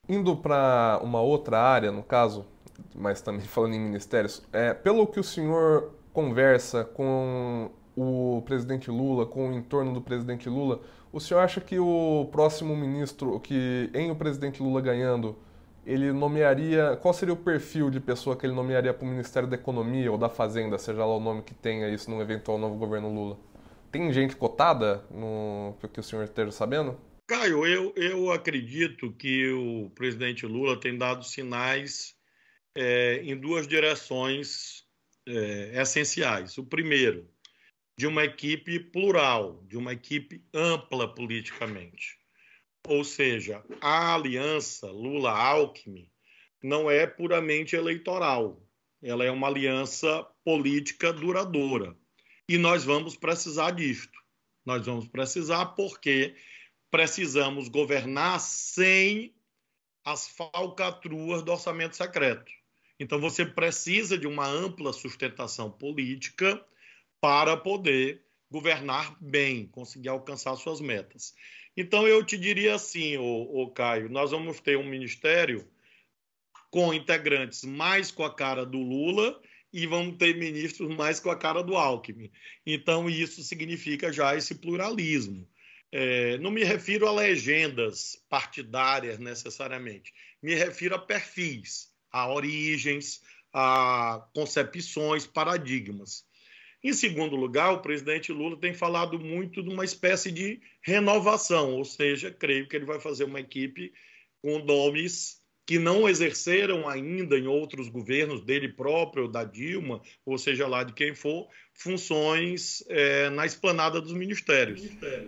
[0.08, 2.46] Indo para uma outra área, no caso,
[2.94, 7.70] mas também falando em ministérios, é, pelo que o senhor conversa com
[8.46, 10.80] presidente Lula, com o entorno do presidente Lula,
[11.12, 15.36] o senhor acha que o próximo ministro, que em o presidente Lula ganhando,
[15.84, 16.96] ele nomearia.
[17.00, 20.18] Qual seria o perfil de pessoa que ele nomearia para o Ministério da Economia ou
[20.18, 23.38] da Fazenda, seja lá o nome que tenha isso no eventual novo governo Lula?
[23.92, 26.98] Tem gente cotada no que o senhor esteja sabendo?
[27.28, 32.14] Caio, eu, eu acredito que o presidente Lula tem dado sinais
[32.74, 34.84] é, em duas direções
[35.26, 36.58] é, essenciais.
[36.58, 37.28] O primeiro,
[37.96, 42.18] de uma equipe plural, de uma equipe ampla politicamente.
[42.86, 46.08] Ou seja, a aliança Lula-Alckmin
[46.62, 48.62] não é puramente eleitoral,
[49.02, 51.96] ela é uma aliança política duradoura.
[52.48, 54.18] E nós vamos precisar disto.
[54.64, 56.34] Nós vamos precisar porque
[56.90, 59.34] precisamos governar sem
[60.04, 62.52] as falcatruas do orçamento secreto.
[62.98, 66.64] Então, você precisa de uma ampla sustentação política
[67.20, 71.34] para poder governar bem, conseguir alcançar suas metas.
[71.76, 75.68] Então, eu te diria assim, ô, ô Caio, nós vamos ter um ministério
[76.70, 79.40] com integrantes mais com a cara do Lula
[79.72, 82.30] e vamos ter ministros mais com a cara do Alckmin.
[82.64, 85.46] Então, isso significa já esse pluralismo.
[85.92, 94.26] É, não me refiro a legendas partidárias necessariamente, me refiro a perfis, a origens, a
[94.34, 96.24] concepções, paradigmas.
[96.82, 101.84] Em segundo lugar, o presidente Lula tem falado muito de uma espécie de renovação, ou
[101.84, 103.92] seja, creio que ele vai fazer uma equipe
[104.42, 110.68] com nomes que não exerceram ainda em outros governos dele próprio, da Dilma, ou seja
[110.68, 114.80] lá de quem for, funções é, na esplanada dos ministérios.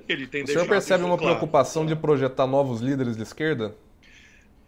[0.08, 1.34] Ele tem o senhor percebe uma claro.
[1.34, 3.74] preocupação de projetar novos líderes de esquerda?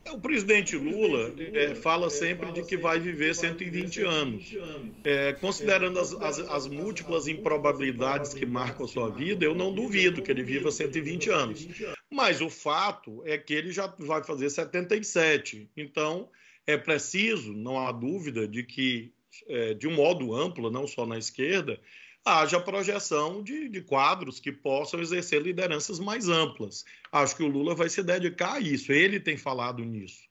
[0.09, 4.57] O presidente Lula é, fala sempre de que vai viver 120 anos.
[5.05, 10.23] É, considerando as, as, as, múltiplas improbabilidades que marcam a sua vida, eu não duvido
[10.23, 11.69] que ele viva 120 anos.
[12.11, 15.71] Mas o fato é que ele já vai fazer 77.
[15.77, 16.29] Então,
[16.67, 19.13] é preciso, não há dúvida, de que,
[19.49, 21.79] é, de um modo amplo, não só na esquerda,
[22.25, 26.85] haja projeção de, de, quadros que possam exercer lideranças mais amplas.
[27.11, 30.29] Acho que o Lula vai se dedicar a isso, ele tem falado nisso.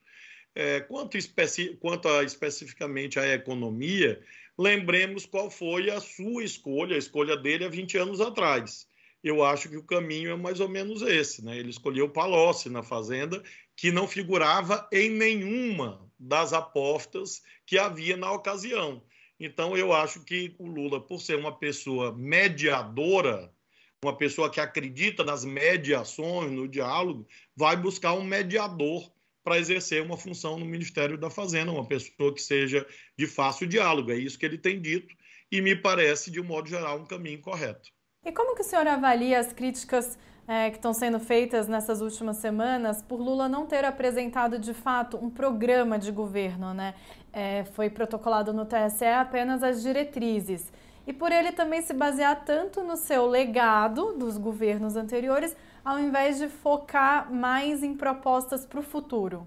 [0.54, 4.20] É, quanto, especi quanto a, especificamente à economia,
[4.58, 8.88] lembremos qual foi a sua escolha, a escolha dele há 20 anos atrás.
[9.22, 11.44] Eu acho que o caminho é mais ou menos esse.
[11.44, 11.58] Né?
[11.58, 13.42] Ele escolheu Palocci na Fazenda,
[13.76, 19.02] que não figurava em nenhuma das apostas que havia na ocasião.
[19.40, 23.50] Então, eu acho que o Lula, por ser uma pessoa mediadora,
[24.04, 27.26] uma pessoa que acredita nas mediações, no diálogo,
[27.56, 29.10] vai buscar um mediador
[29.42, 34.12] para exercer uma função no Ministério da Fazenda, uma pessoa que seja de fácil diálogo.
[34.12, 35.14] É isso que ele tem dito
[35.50, 37.90] e me parece, de um modo geral, um caminho correto.
[38.24, 40.18] E como que o senhor avalia as críticas
[40.50, 45.16] é, que estão sendo feitas nessas últimas semanas por Lula não ter apresentado de fato
[45.16, 46.96] um programa de governo, né?
[47.32, 50.72] É, foi protocolado no TSE apenas as diretrizes.
[51.06, 56.40] E por ele também se basear tanto no seu legado dos governos anteriores, ao invés
[56.40, 59.46] de focar mais em propostas para o futuro.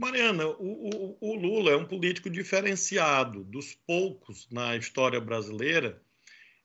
[0.00, 6.02] Mariana, o, o, o Lula é um político diferenciado dos poucos na história brasileira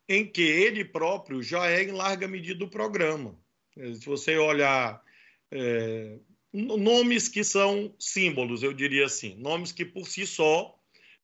[0.07, 3.37] em que ele próprio já é em larga medida o programa.
[3.75, 5.01] Se você olhar
[5.51, 6.17] é,
[6.53, 10.75] nomes que são símbolos, eu diria assim, nomes que por si só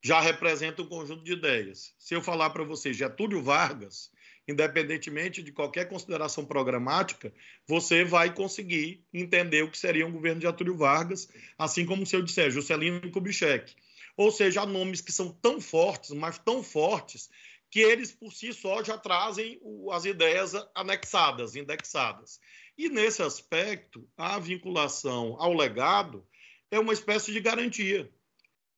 [0.02, 1.94] já representam um conjunto de ideias.
[1.98, 4.10] Se eu falar para você Getúlio Vargas,
[4.48, 7.32] independentemente de qualquer consideração programática,
[7.66, 11.28] você vai conseguir entender o que seria um governo de Getúlio Vargas,
[11.58, 13.74] assim como se eu disser Juscelino Kubitschek.
[14.16, 17.28] Ou seja, há nomes que são tão fortes, mas tão fortes,
[17.76, 19.60] que eles por si só já trazem
[19.92, 22.40] as ideias anexadas, indexadas.
[22.78, 26.26] E nesse aspecto, a vinculação ao legado
[26.70, 28.10] é uma espécie de garantia.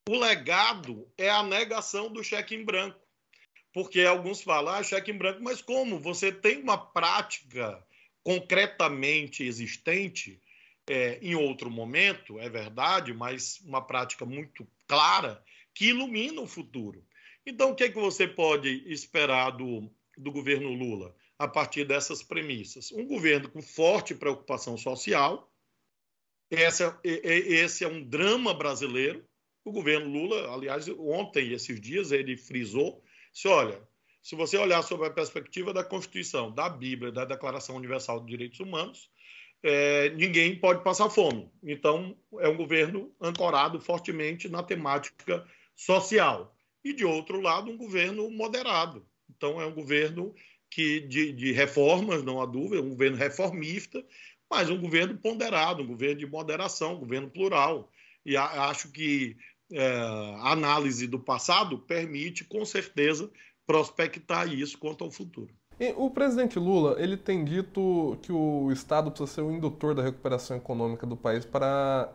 [0.09, 2.99] O legado é a negação do cheque em branco.
[3.73, 6.01] Porque alguns falam, ah, cheque em branco, mas como?
[6.01, 7.81] Você tem uma prática
[8.25, 10.43] concretamente existente
[10.91, 15.41] é, em outro momento, é verdade, mas uma prática muito clara
[15.73, 17.07] que ilumina o futuro.
[17.49, 22.23] Então, o que, é que você pode esperar do, do governo Lula a partir dessas
[22.23, 22.93] premissas?
[22.93, 25.51] Um governo com forte preocupação social.
[26.51, 29.25] Esse é, esse é um drama brasileiro.
[29.65, 33.81] O governo Lula, aliás, ontem, esses dias, ele frisou: se olha,
[34.23, 38.61] se você olhar sobre a perspectiva da Constituição, da Bíblia, da Declaração Universal de Direitos
[38.61, 39.11] Humanos,
[39.63, 41.51] é, ninguém pode passar fome.
[41.63, 46.55] Então, é um governo ancorado fortemente na temática social.
[46.85, 49.05] E, de outro lado, um governo moderado.
[49.29, 50.35] Então, é um governo
[50.71, 54.05] que de, de reformas, não há dúvida, um governo reformista,
[54.51, 57.91] mas um governo ponderado, um governo de moderação, um governo plural.
[58.25, 59.37] E a, acho que
[59.71, 63.31] é, a análise do passado permite, com certeza,
[63.67, 65.53] prospectar isso quanto ao futuro.
[65.79, 70.03] E o presidente Lula, ele tem dito que o Estado precisa ser o indutor da
[70.03, 72.13] recuperação econômica do país para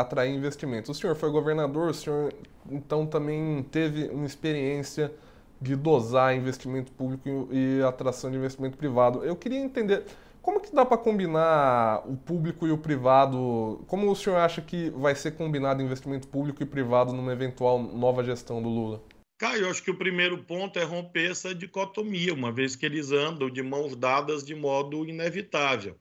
[0.00, 0.90] atrair investimentos.
[0.90, 2.32] O senhor foi governador, o senhor
[2.70, 5.12] então também teve uma experiência
[5.60, 9.24] de dosar investimento público e atração de investimento privado.
[9.24, 10.04] Eu queria entender
[10.42, 13.84] como que dá para combinar o público e o privado?
[13.86, 18.24] Como o senhor acha que vai ser combinado investimento público e privado numa eventual nova
[18.24, 19.02] gestão do Lula?
[19.38, 23.50] Caio, acho que o primeiro ponto é romper essa dicotomia, uma vez que eles andam
[23.50, 25.96] de mãos dadas de modo inevitável.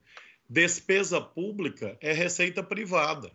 [0.49, 3.31] Despesa pública é receita privada.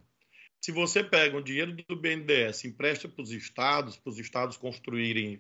[0.65, 5.39] Se você pega o dinheiro do BNDES, empresta para os estados, para os estados construírem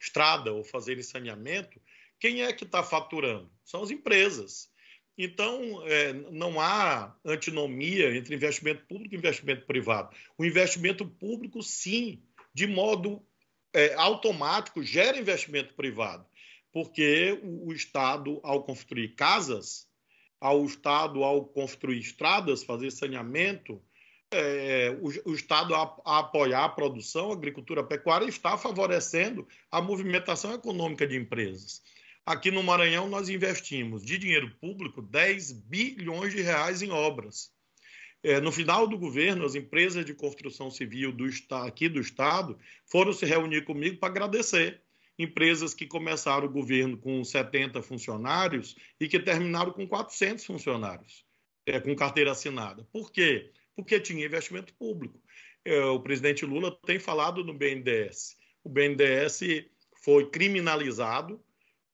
[0.00, 1.78] estrada ou fazerem saneamento,
[2.18, 3.52] quem é que está faturando?
[3.66, 4.70] São as empresas.
[5.18, 10.16] Então, é, não há antinomia entre investimento público e investimento privado.
[10.38, 12.22] O investimento público, sim,
[12.54, 13.22] de modo
[13.74, 16.24] é, automático gera investimento privado,
[16.72, 19.86] porque o, o, Estado, ao construir casas,
[20.40, 23.78] ao Estado, ao construir estradas, fazer saneamento,
[24.32, 29.46] é, o, o, Estado, a, a, apoiar a produção, a agricultura a pecuária, está favorecendo
[29.70, 31.82] a movimentação econômica de empresas.
[32.24, 37.52] Aqui no Maranhão, nós investimos de dinheiro público 10 bilhões de reais em obras.
[38.22, 41.28] É, no final do governo, as empresas de construção civil do,
[41.64, 44.80] aqui do Estado foram se reunir comigo para agradecer.
[45.18, 51.24] Empresas que começaram o governo com 70 funcionários e que terminaram com 400 funcionários,
[51.66, 52.86] é, com carteira assinada.
[52.92, 53.50] Por quê?
[53.76, 55.20] Porque tinha investimento público.
[55.64, 58.36] É, o presidente Lula tem falado no BNDES.
[58.64, 59.40] O BNDES
[60.02, 61.42] foi criminalizado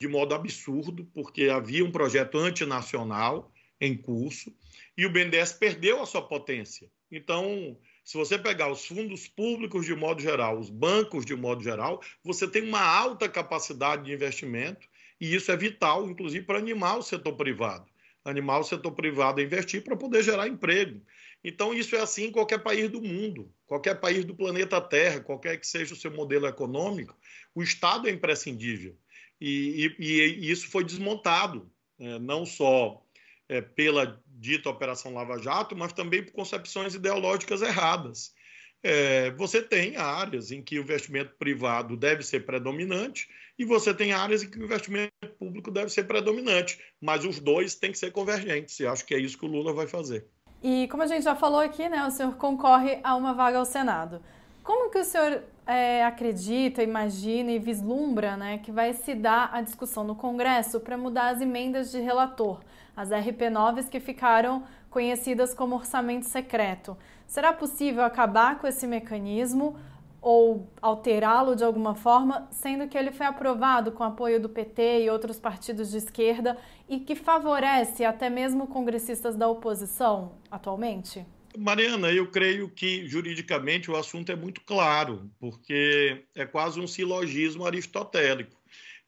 [0.01, 4.55] de modo absurdo, porque havia um projeto antinacional em curso
[4.97, 6.91] e o BNDES perdeu a sua potência.
[7.11, 12.03] Então, se você pegar os fundos públicos de modo geral, os bancos de modo geral,
[12.23, 14.88] você tem uma alta capacidade de investimento
[15.21, 17.87] e isso é vital, inclusive, para animar o setor privado.
[18.25, 21.01] Animar o setor privado a investir para poder gerar emprego.
[21.42, 25.59] Então, isso é assim em qualquer país do mundo, qualquer país do planeta Terra, qualquer
[25.59, 27.16] que seja o seu modelo econômico,
[27.55, 28.96] o Estado é imprescindível.
[29.40, 32.18] E, e, e isso foi desmontado, né?
[32.18, 33.03] não só
[33.48, 38.35] é, pela dita Operação Lava Jato, mas também por concepções ideológicas erradas.
[38.83, 44.12] É, você tem áreas em que o investimento privado deve ser predominante e você tem
[44.12, 48.12] áreas em que o investimento público deve ser predominante, mas os dois têm que ser
[48.12, 50.24] convergentes, e acho que é isso que o Lula vai fazer.
[50.62, 53.64] E como a gente já falou aqui, né, o senhor concorre a uma vaga ao
[53.64, 54.21] Senado.
[54.64, 59.61] Como que o senhor é, acredita, imagina e vislumbra né, que vai se dar a
[59.61, 62.61] discussão no Congresso para mudar as emendas de relator,
[62.97, 66.97] as RP9s que ficaram conhecidas como orçamento secreto?
[67.27, 69.77] Será possível acabar com esse mecanismo
[70.21, 75.11] ou alterá-lo de alguma forma, sendo que ele foi aprovado com apoio do PT e
[75.11, 76.57] outros partidos de esquerda
[76.89, 81.25] e que favorece até mesmo congressistas da oposição atualmente?
[81.57, 87.65] Mariana, eu creio que juridicamente o assunto é muito claro, porque é quase um silogismo
[87.65, 88.57] aristotélico.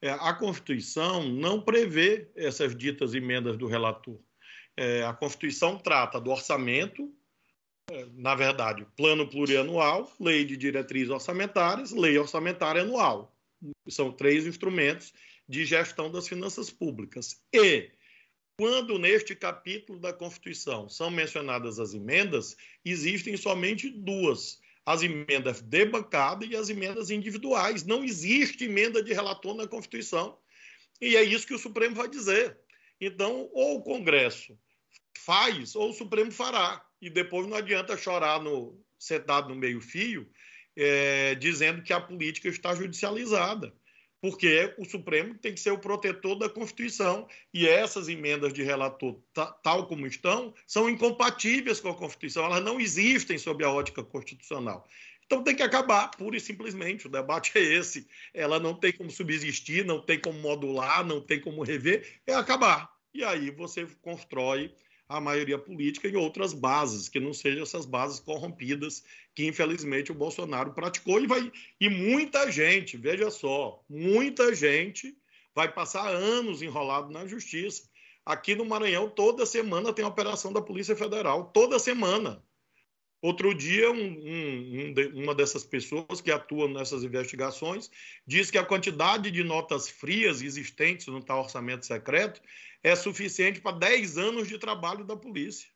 [0.03, 4.19] É, a Constituição não prevê essas ditas emendas do relator.
[4.77, 7.13] É, a Constituição trata do orçamento,
[8.15, 13.35] na verdade, plano plurianual, lei de diretrizes orçamentárias, lei orçamentária anual.
[13.89, 15.13] São três instrumentos
[15.49, 17.43] de gestão das finanças públicas.
[17.53, 17.91] E
[18.57, 25.85] quando neste capítulo da Constituição são mencionadas as emendas, existem somente duas: as emendas de
[25.87, 27.85] bancada e as emendas individuais.
[27.85, 30.39] Não existe emenda de relator na Constituição.
[31.01, 32.59] E é isso que o Supremo vai dizer.
[33.01, 34.59] Então, ou o Congresso
[35.17, 36.85] faz, ou o Supremo fará.
[37.01, 40.29] E depois não adianta chorar no, sentado no meio-fio
[40.77, 43.73] é, dizendo que a política está judicializada
[44.21, 49.19] porque o Supremo tem que ser o protetor da Constituição e essas emendas de relator,
[49.63, 54.87] tal como estão, são incompatíveis com a Constituição, elas não existem sob a ótica constitucional.
[55.25, 57.07] Então tem que acabar, pura e simplesmente.
[57.07, 58.07] O debate é esse.
[58.35, 62.91] Ela não tem como subsistir, não tem como modular, não tem como rever, é acabar.
[63.15, 64.75] E aí você constrói
[65.11, 69.03] a maioria política em outras bases, que não sejam essas bases corrompidas
[69.35, 71.51] que infelizmente o Bolsonaro praticou e vai
[71.81, 75.17] e muita gente, veja só, muita gente
[75.53, 77.91] vai passar anos enrolado na justiça.
[78.25, 82.41] Aqui no Maranhão toda semana tem operação da Polícia Federal, toda semana.
[83.23, 87.91] Outro dia, um, um, um, uma dessas pessoas que atuam nessas investigações
[88.27, 92.41] diz que a quantidade de notas frias existentes no tal orçamento secreto
[92.83, 95.69] é suficiente para 10 anos de trabalho da polícia.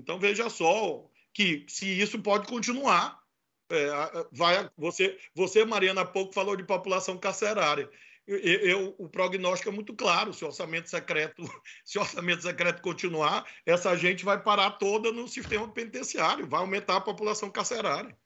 [0.00, 1.04] Então veja só
[1.34, 3.20] que se isso pode continuar,
[3.68, 3.88] é,
[4.30, 7.90] vai, você, você, Mariana, há pouco falou de população carcerária.
[8.26, 10.32] Eu, eu, o prognóstico é muito claro.
[10.32, 11.42] Se o orçamento secreto,
[11.84, 16.96] se o orçamento secreto continuar, essa gente vai parar toda no sistema penitenciário, vai aumentar
[16.96, 18.16] a população carcerária.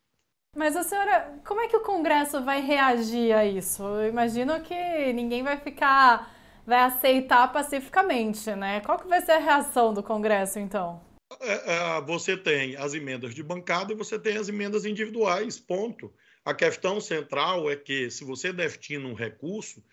[0.55, 3.83] Mas a senhora, como é que o Congresso vai reagir a isso?
[3.83, 6.35] Eu imagino que ninguém vai ficar
[6.67, 8.81] vai aceitar pacificamente, né?
[8.81, 11.01] Qual que vai ser a reação do Congresso, então?
[11.41, 16.13] É, é, você tem as emendas de bancada e você tem as emendas individuais, ponto.
[16.47, 19.85] A questão central é que, se você destina um recurso,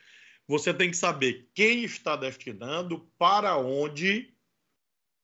[0.47, 4.31] você tem que saber quem está destinando, para onde,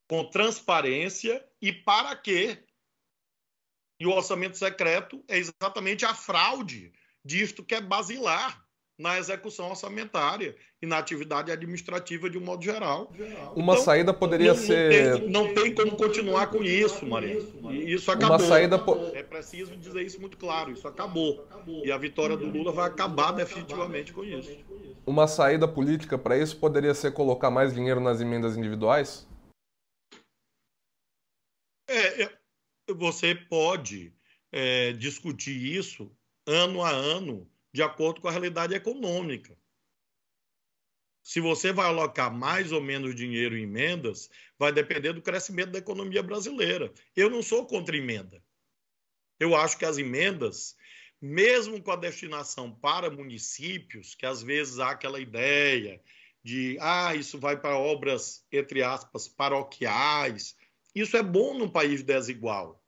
[0.07, 2.65] com transparência e para quê.
[3.99, 6.91] E o orçamento secreto é exatamente a fraude
[7.23, 8.67] disto que é basilar
[8.99, 13.09] na execução orçamentária e na atividade administrativa de um modo geral.
[13.55, 15.09] Uma então, saída poderia não, ser.
[15.09, 17.39] Não tem, não tem, como continuar com isso, Maria.
[17.71, 18.35] Isso acabou.
[18.35, 18.95] Uma saída po...
[19.13, 20.73] É preciso dizer isso muito claro.
[20.73, 21.47] Isso acabou.
[21.65, 24.51] E a vitória do Lula vai acabar definitivamente com isso.
[25.07, 29.25] Uma saída política para isso poderia ser colocar mais dinheiro nas emendas individuais?
[31.87, 32.39] É, é
[32.93, 34.13] você pode
[34.51, 36.11] é, discutir isso
[36.45, 39.57] ano a ano de acordo com a realidade econômica.
[41.23, 45.79] Se você vai alocar mais ou menos dinheiro em emendas, vai depender do crescimento da
[45.79, 46.91] economia brasileira.
[47.15, 48.43] Eu não sou contra emenda.
[49.39, 50.75] Eu acho que as emendas,
[51.21, 56.01] mesmo com a destinação para municípios, que às vezes há aquela ideia
[56.43, 60.55] de, ah, isso vai para obras, entre aspas, paroquiais,
[60.95, 62.83] isso é bom num país desigual.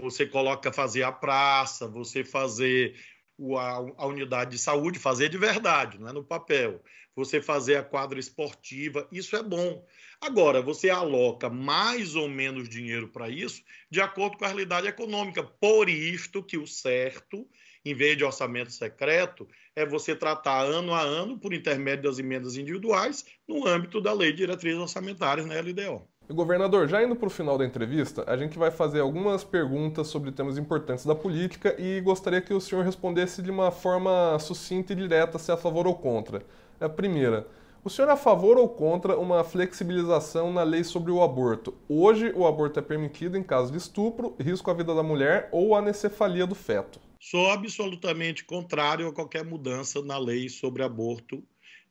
[0.00, 2.94] Você coloca fazer a praça, você fazer
[3.38, 6.82] a, unidade de saúde, fazer de verdade, não é no papel.
[7.14, 9.86] Você fazer a quadra esportiva, isso é bom.
[10.20, 15.42] Agora, você aloca mais ou menos dinheiro para isso de acordo com a realidade econômica.
[15.42, 17.46] Por isto que o certo,
[17.84, 22.56] em vez de orçamento secreto, é você tratar ano a ano, por intermédio das emendas
[22.56, 26.08] individuais, no âmbito da Lei de Diretrizes Orçamentárias na LDO.
[26.28, 30.32] Governador, já indo para o final da entrevista, a gente vai fazer algumas perguntas sobre
[30.32, 34.96] temas importantes da política e gostaria que o senhor respondesse de uma forma sucinta e
[34.96, 36.44] direta se é a favor ou contra.
[36.80, 37.46] A primeira,
[37.84, 41.72] o senhor é a favor ou contra uma flexibilização na lei sobre o aborto?
[41.88, 45.76] Hoje, o aborto é permitido em caso de estupro, risco à vida da mulher ou
[45.76, 46.98] anencefalia do feto.
[47.20, 51.40] Sou absolutamente contrário a qualquer mudança na lei sobre aborto.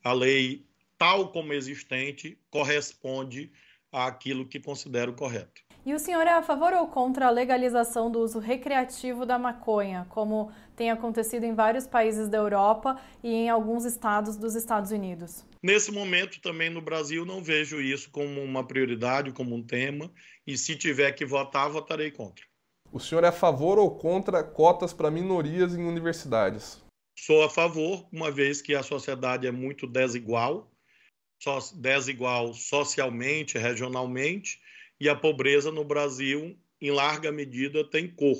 [0.04, 0.66] A lei,
[0.98, 3.50] tal como existente, corresponde
[3.96, 5.64] àquilo que considero correto.
[5.86, 10.08] E o senhor é a favor ou contra a legalização do uso recreativo da maconha,
[10.10, 15.46] como tem acontecido em vários países da Europa e em alguns estados dos Estados Unidos?
[15.62, 20.12] Nesse momento, também no Brasil, não vejo isso como uma prioridade, como um tema,
[20.46, 22.43] e se tiver que votar, votarei contra.
[22.91, 26.84] O senhor é a favor ou contra cotas para minorias em universidades?
[27.18, 30.68] Sou a favor, uma vez que a sociedade é muito desigual
[31.76, 34.60] desigual socialmente, regionalmente,
[35.00, 38.38] e a pobreza no Brasil, em larga medida, tem cor,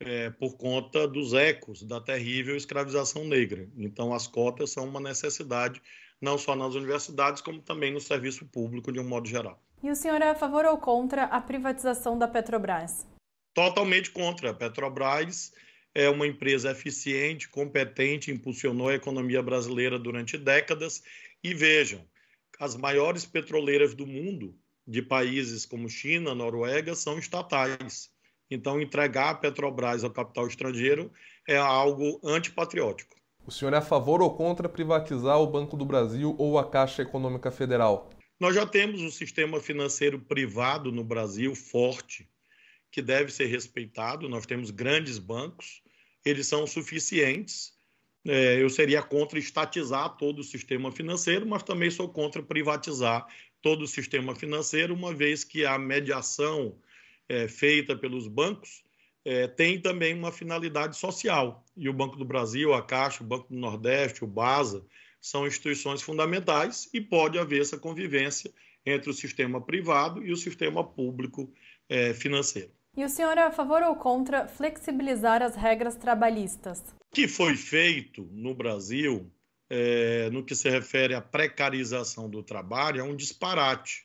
[0.00, 3.68] é, por conta dos ecos da terrível escravização negra.
[3.76, 5.80] Então, as cotas são uma necessidade,
[6.20, 9.62] não só nas universidades, como também no serviço público, de um modo geral.
[9.82, 13.06] E o senhor é a favor ou contra a privatização da Petrobras?
[13.54, 14.50] Totalmente contra.
[14.50, 15.52] A Petrobras
[15.94, 21.02] é uma empresa eficiente, competente, impulsionou a economia brasileira durante décadas
[21.42, 22.04] e vejam,
[22.58, 24.54] as maiores petroleiras do mundo,
[24.86, 28.10] de países como China, Noruega, são estatais.
[28.50, 31.12] Então, entregar a Petrobras ao capital estrangeiro
[31.46, 33.16] é algo antipatriótico.
[33.46, 37.02] O senhor é a favor ou contra privatizar o Banco do Brasil ou a Caixa
[37.02, 38.10] Econômica Federal?
[38.38, 42.28] Nós já temos um sistema financeiro privado no Brasil forte,
[42.90, 44.28] que deve ser respeitado.
[44.28, 45.82] Nós temos grandes bancos,
[46.24, 47.72] eles são suficientes.
[48.30, 53.26] É, eu seria contra estatizar todo o sistema financeiro, mas também sou contra privatizar
[53.62, 56.76] todo o sistema financeiro, uma vez que a mediação
[57.26, 58.84] é, feita pelos bancos
[59.24, 61.64] é, tem também uma finalidade social.
[61.74, 64.84] E o Banco do Brasil, a Caixa, o Banco do Nordeste, o BASA,
[65.20, 68.52] são instituições fundamentais e pode haver essa convivência
[68.84, 71.50] entre o sistema privado e o sistema público
[71.88, 72.77] é, financeiro.
[72.98, 76.80] E o senhor é a favor ou contra flexibilizar as regras trabalhistas?
[77.12, 79.30] O que foi feito no Brasil,
[79.70, 84.04] é, no que se refere à precarização do trabalho, é um disparate.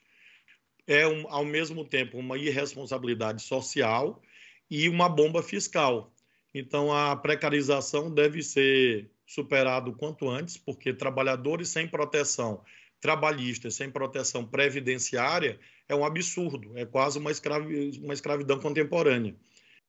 [0.86, 4.22] É, um, ao mesmo tempo, uma irresponsabilidade social
[4.70, 6.14] e uma bomba fiscal.
[6.54, 12.64] Então, a precarização deve ser superada o quanto antes, porque trabalhadores sem proteção
[13.02, 19.36] trabalhista, sem proteção previdenciária, é um absurdo, é quase uma, escravi uma escravidão contemporânea.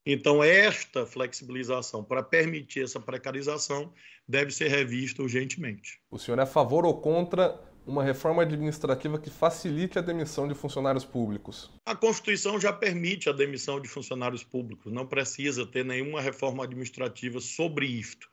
[0.05, 3.91] Então, esta flexibilização para permitir essa precarização
[4.27, 5.99] deve ser revista urgentemente.
[6.11, 10.55] O senhor é a favor ou contra uma reforma administrativa que facilite a demissão de
[10.55, 11.71] funcionários públicos?
[11.85, 17.39] A Constituição já permite a demissão de funcionários públicos, não precisa ter nenhuma reforma administrativa
[17.39, 18.27] sobre isto.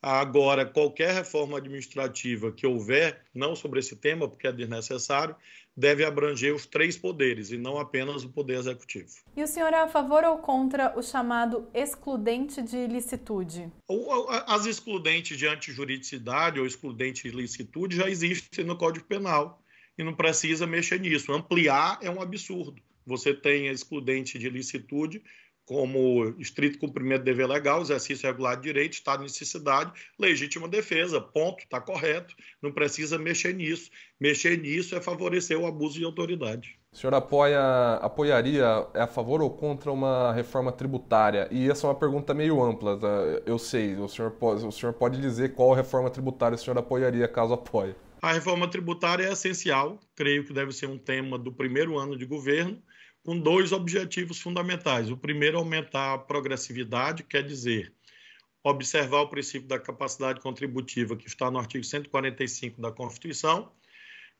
[0.00, 5.34] Agora, qualquer reforma administrativa que houver, não sobre esse tema, porque é desnecessário,
[5.78, 9.14] deve abranger os três poderes e não apenas o poder executivo.
[9.36, 13.70] E o senhor é a favor ou contra o chamado excludente de ilicitude?
[14.44, 19.62] As excludentes de antijuridicidade ou excludente de ilicitude já existem no Código Penal
[19.96, 21.32] e não precisa mexer nisso.
[21.32, 22.82] Ampliar é um absurdo.
[23.06, 25.22] Você tem a excludente de ilicitude
[25.68, 31.20] como estrito cumprimento do dever legal, exercício regular de direito, estado de necessidade, legítima defesa,
[31.20, 33.90] ponto, está correto, não precisa mexer nisso.
[34.18, 36.78] Mexer nisso é favorecer o abuso de autoridade.
[36.90, 37.60] O senhor apoia,
[38.00, 41.46] apoiaria, é a favor ou contra uma reforma tributária?
[41.50, 43.06] E essa é uma pergunta meio ampla, tá?
[43.44, 47.28] eu sei, o senhor, pode, o senhor pode dizer qual reforma tributária o senhor apoiaria
[47.28, 47.94] caso apoie.
[48.22, 52.24] A reforma tributária é essencial, creio que deve ser um tema do primeiro ano de
[52.24, 52.82] governo,
[53.28, 55.10] com dois objetivos fundamentais.
[55.10, 57.92] O primeiro, aumentar a progressividade, quer dizer,
[58.64, 63.70] observar o princípio da capacidade contributiva que está no artigo 145 da Constituição,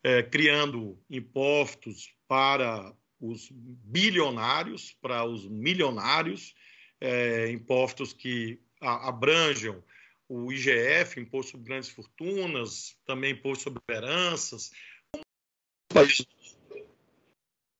[0.03, 6.55] é, criando impostos para os bilionários, para os milionários,
[6.99, 9.83] é, impostos que abranjam
[10.27, 14.71] o IGF, Imposto sobre Grandes Fortunas, também Imposto sobre Heranças.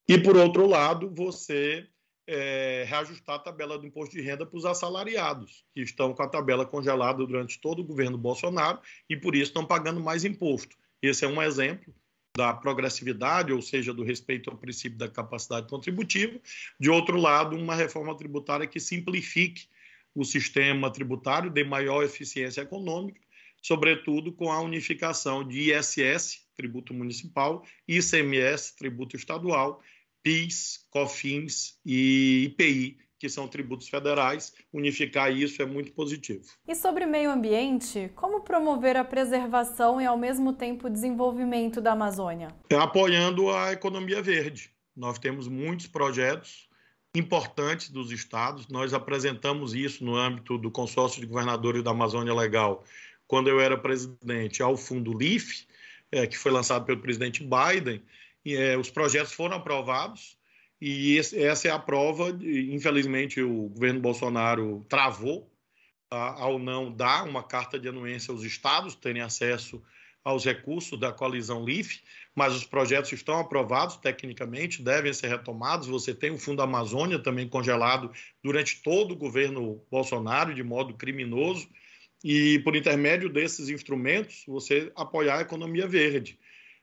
[0.09, 1.87] E, por outro lado, você
[2.25, 6.27] é, reajustar a tabela do imposto de renda para os assalariados, que estão com a
[6.27, 10.75] tabela congelada durante todo o governo Bolsonaro e, por isso, estão pagando mais imposto.
[10.99, 11.93] Esse é um exemplo
[12.35, 16.39] da progressividade, ou seja, do respeito ao princípio da capacidade contributiva.
[16.79, 19.67] De outro lado, uma reforma tributária que simplifique
[20.15, 23.21] o sistema tributário, dê maior eficiência econômica,
[23.61, 29.83] sobretudo com a unificação de ISS, tributo municipal, ICMS, tributo estadual,
[30.23, 34.53] PIS, COFINS e IPI, que são tributos federais.
[34.71, 36.45] Unificar isso é muito positivo.
[36.67, 41.91] E sobre meio ambiente, como promover a preservação e, ao mesmo tempo, o desenvolvimento da
[41.91, 42.47] Amazônia?
[42.69, 44.71] É apoiando a economia verde.
[44.95, 46.69] Nós temos muitos projetos
[47.15, 48.67] importantes dos estados.
[48.67, 52.83] Nós apresentamos isso no âmbito do consórcio de governadores da Amazônia Legal,
[53.27, 55.67] quando eu era presidente, ao fundo LIFE,
[56.11, 58.01] é, que foi lançado pelo presidente Biden,
[58.55, 60.37] é, os projetos foram aprovados
[60.81, 62.31] e esse, essa é a prova.
[62.31, 65.51] De, infelizmente, o governo Bolsonaro travou
[66.09, 69.81] tá, ao não dar uma carta de anuência aos estados terem acesso
[70.23, 72.01] aos recursos da coalizão LIFE,
[72.35, 75.87] mas os projetos estão aprovados tecnicamente, devem ser retomados.
[75.87, 78.11] Você tem o Fundo Amazônia também congelado
[78.43, 81.67] durante todo o governo Bolsonaro, de modo criminoso,
[82.23, 86.37] e por intermédio desses instrumentos, você apoiar a economia verde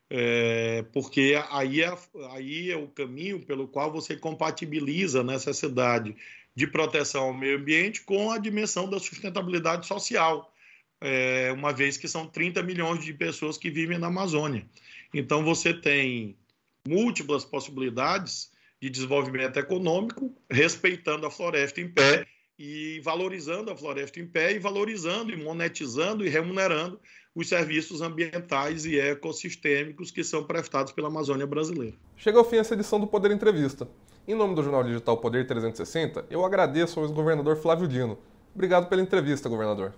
[0.08, 1.98] é, porque aí é,
[2.30, 6.14] aí é o caminho pelo qual você compatibiliza a necessidade
[6.54, 10.52] de proteção ao meio ambiente com a dimensão da sustentabilidade social,
[11.00, 14.66] é, uma vez que são 30 milhões de pessoas que vivem na Amazônia.
[15.12, 16.36] Então, você tem
[16.86, 18.50] múltiplas possibilidades
[18.80, 22.26] de desenvolvimento econômico, respeitando a floresta em pé
[22.58, 27.00] e valorizando a floresta em pé e valorizando e monetizando e remunerando
[27.36, 31.94] os serviços ambientais e ecossistêmicos que são prestados pela Amazônia brasileira.
[32.16, 33.86] Chega ao fim essa edição do Poder Entrevista.
[34.26, 38.18] Em nome do jornal digital Poder 360, eu agradeço ao ex-governador Flávio Dino.
[38.54, 39.92] Obrigado pela entrevista, governador.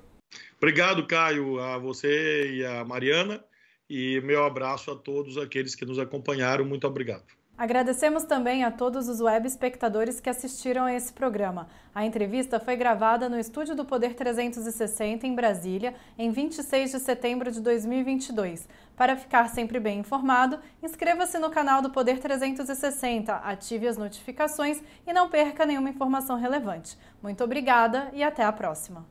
[0.57, 3.43] Obrigado, Caio, a você e a Mariana,
[3.89, 6.65] e meu abraço a todos aqueles que nos acompanharam.
[6.65, 7.38] Muito obrigado.
[7.59, 11.67] Agradecemos também a todos os web espectadores que assistiram a esse programa.
[11.93, 17.51] A entrevista foi gravada no estúdio do Poder 360 em Brasília, em 26 de setembro
[17.51, 18.69] de 2022.
[18.97, 25.13] Para ficar sempre bem informado, inscreva-se no canal do Poder 360, ative as notificações e
[25.13, 26.97] não perca nenhuma informação relevante.
[27.21, 29.05] Muito obrigada e até a próxima.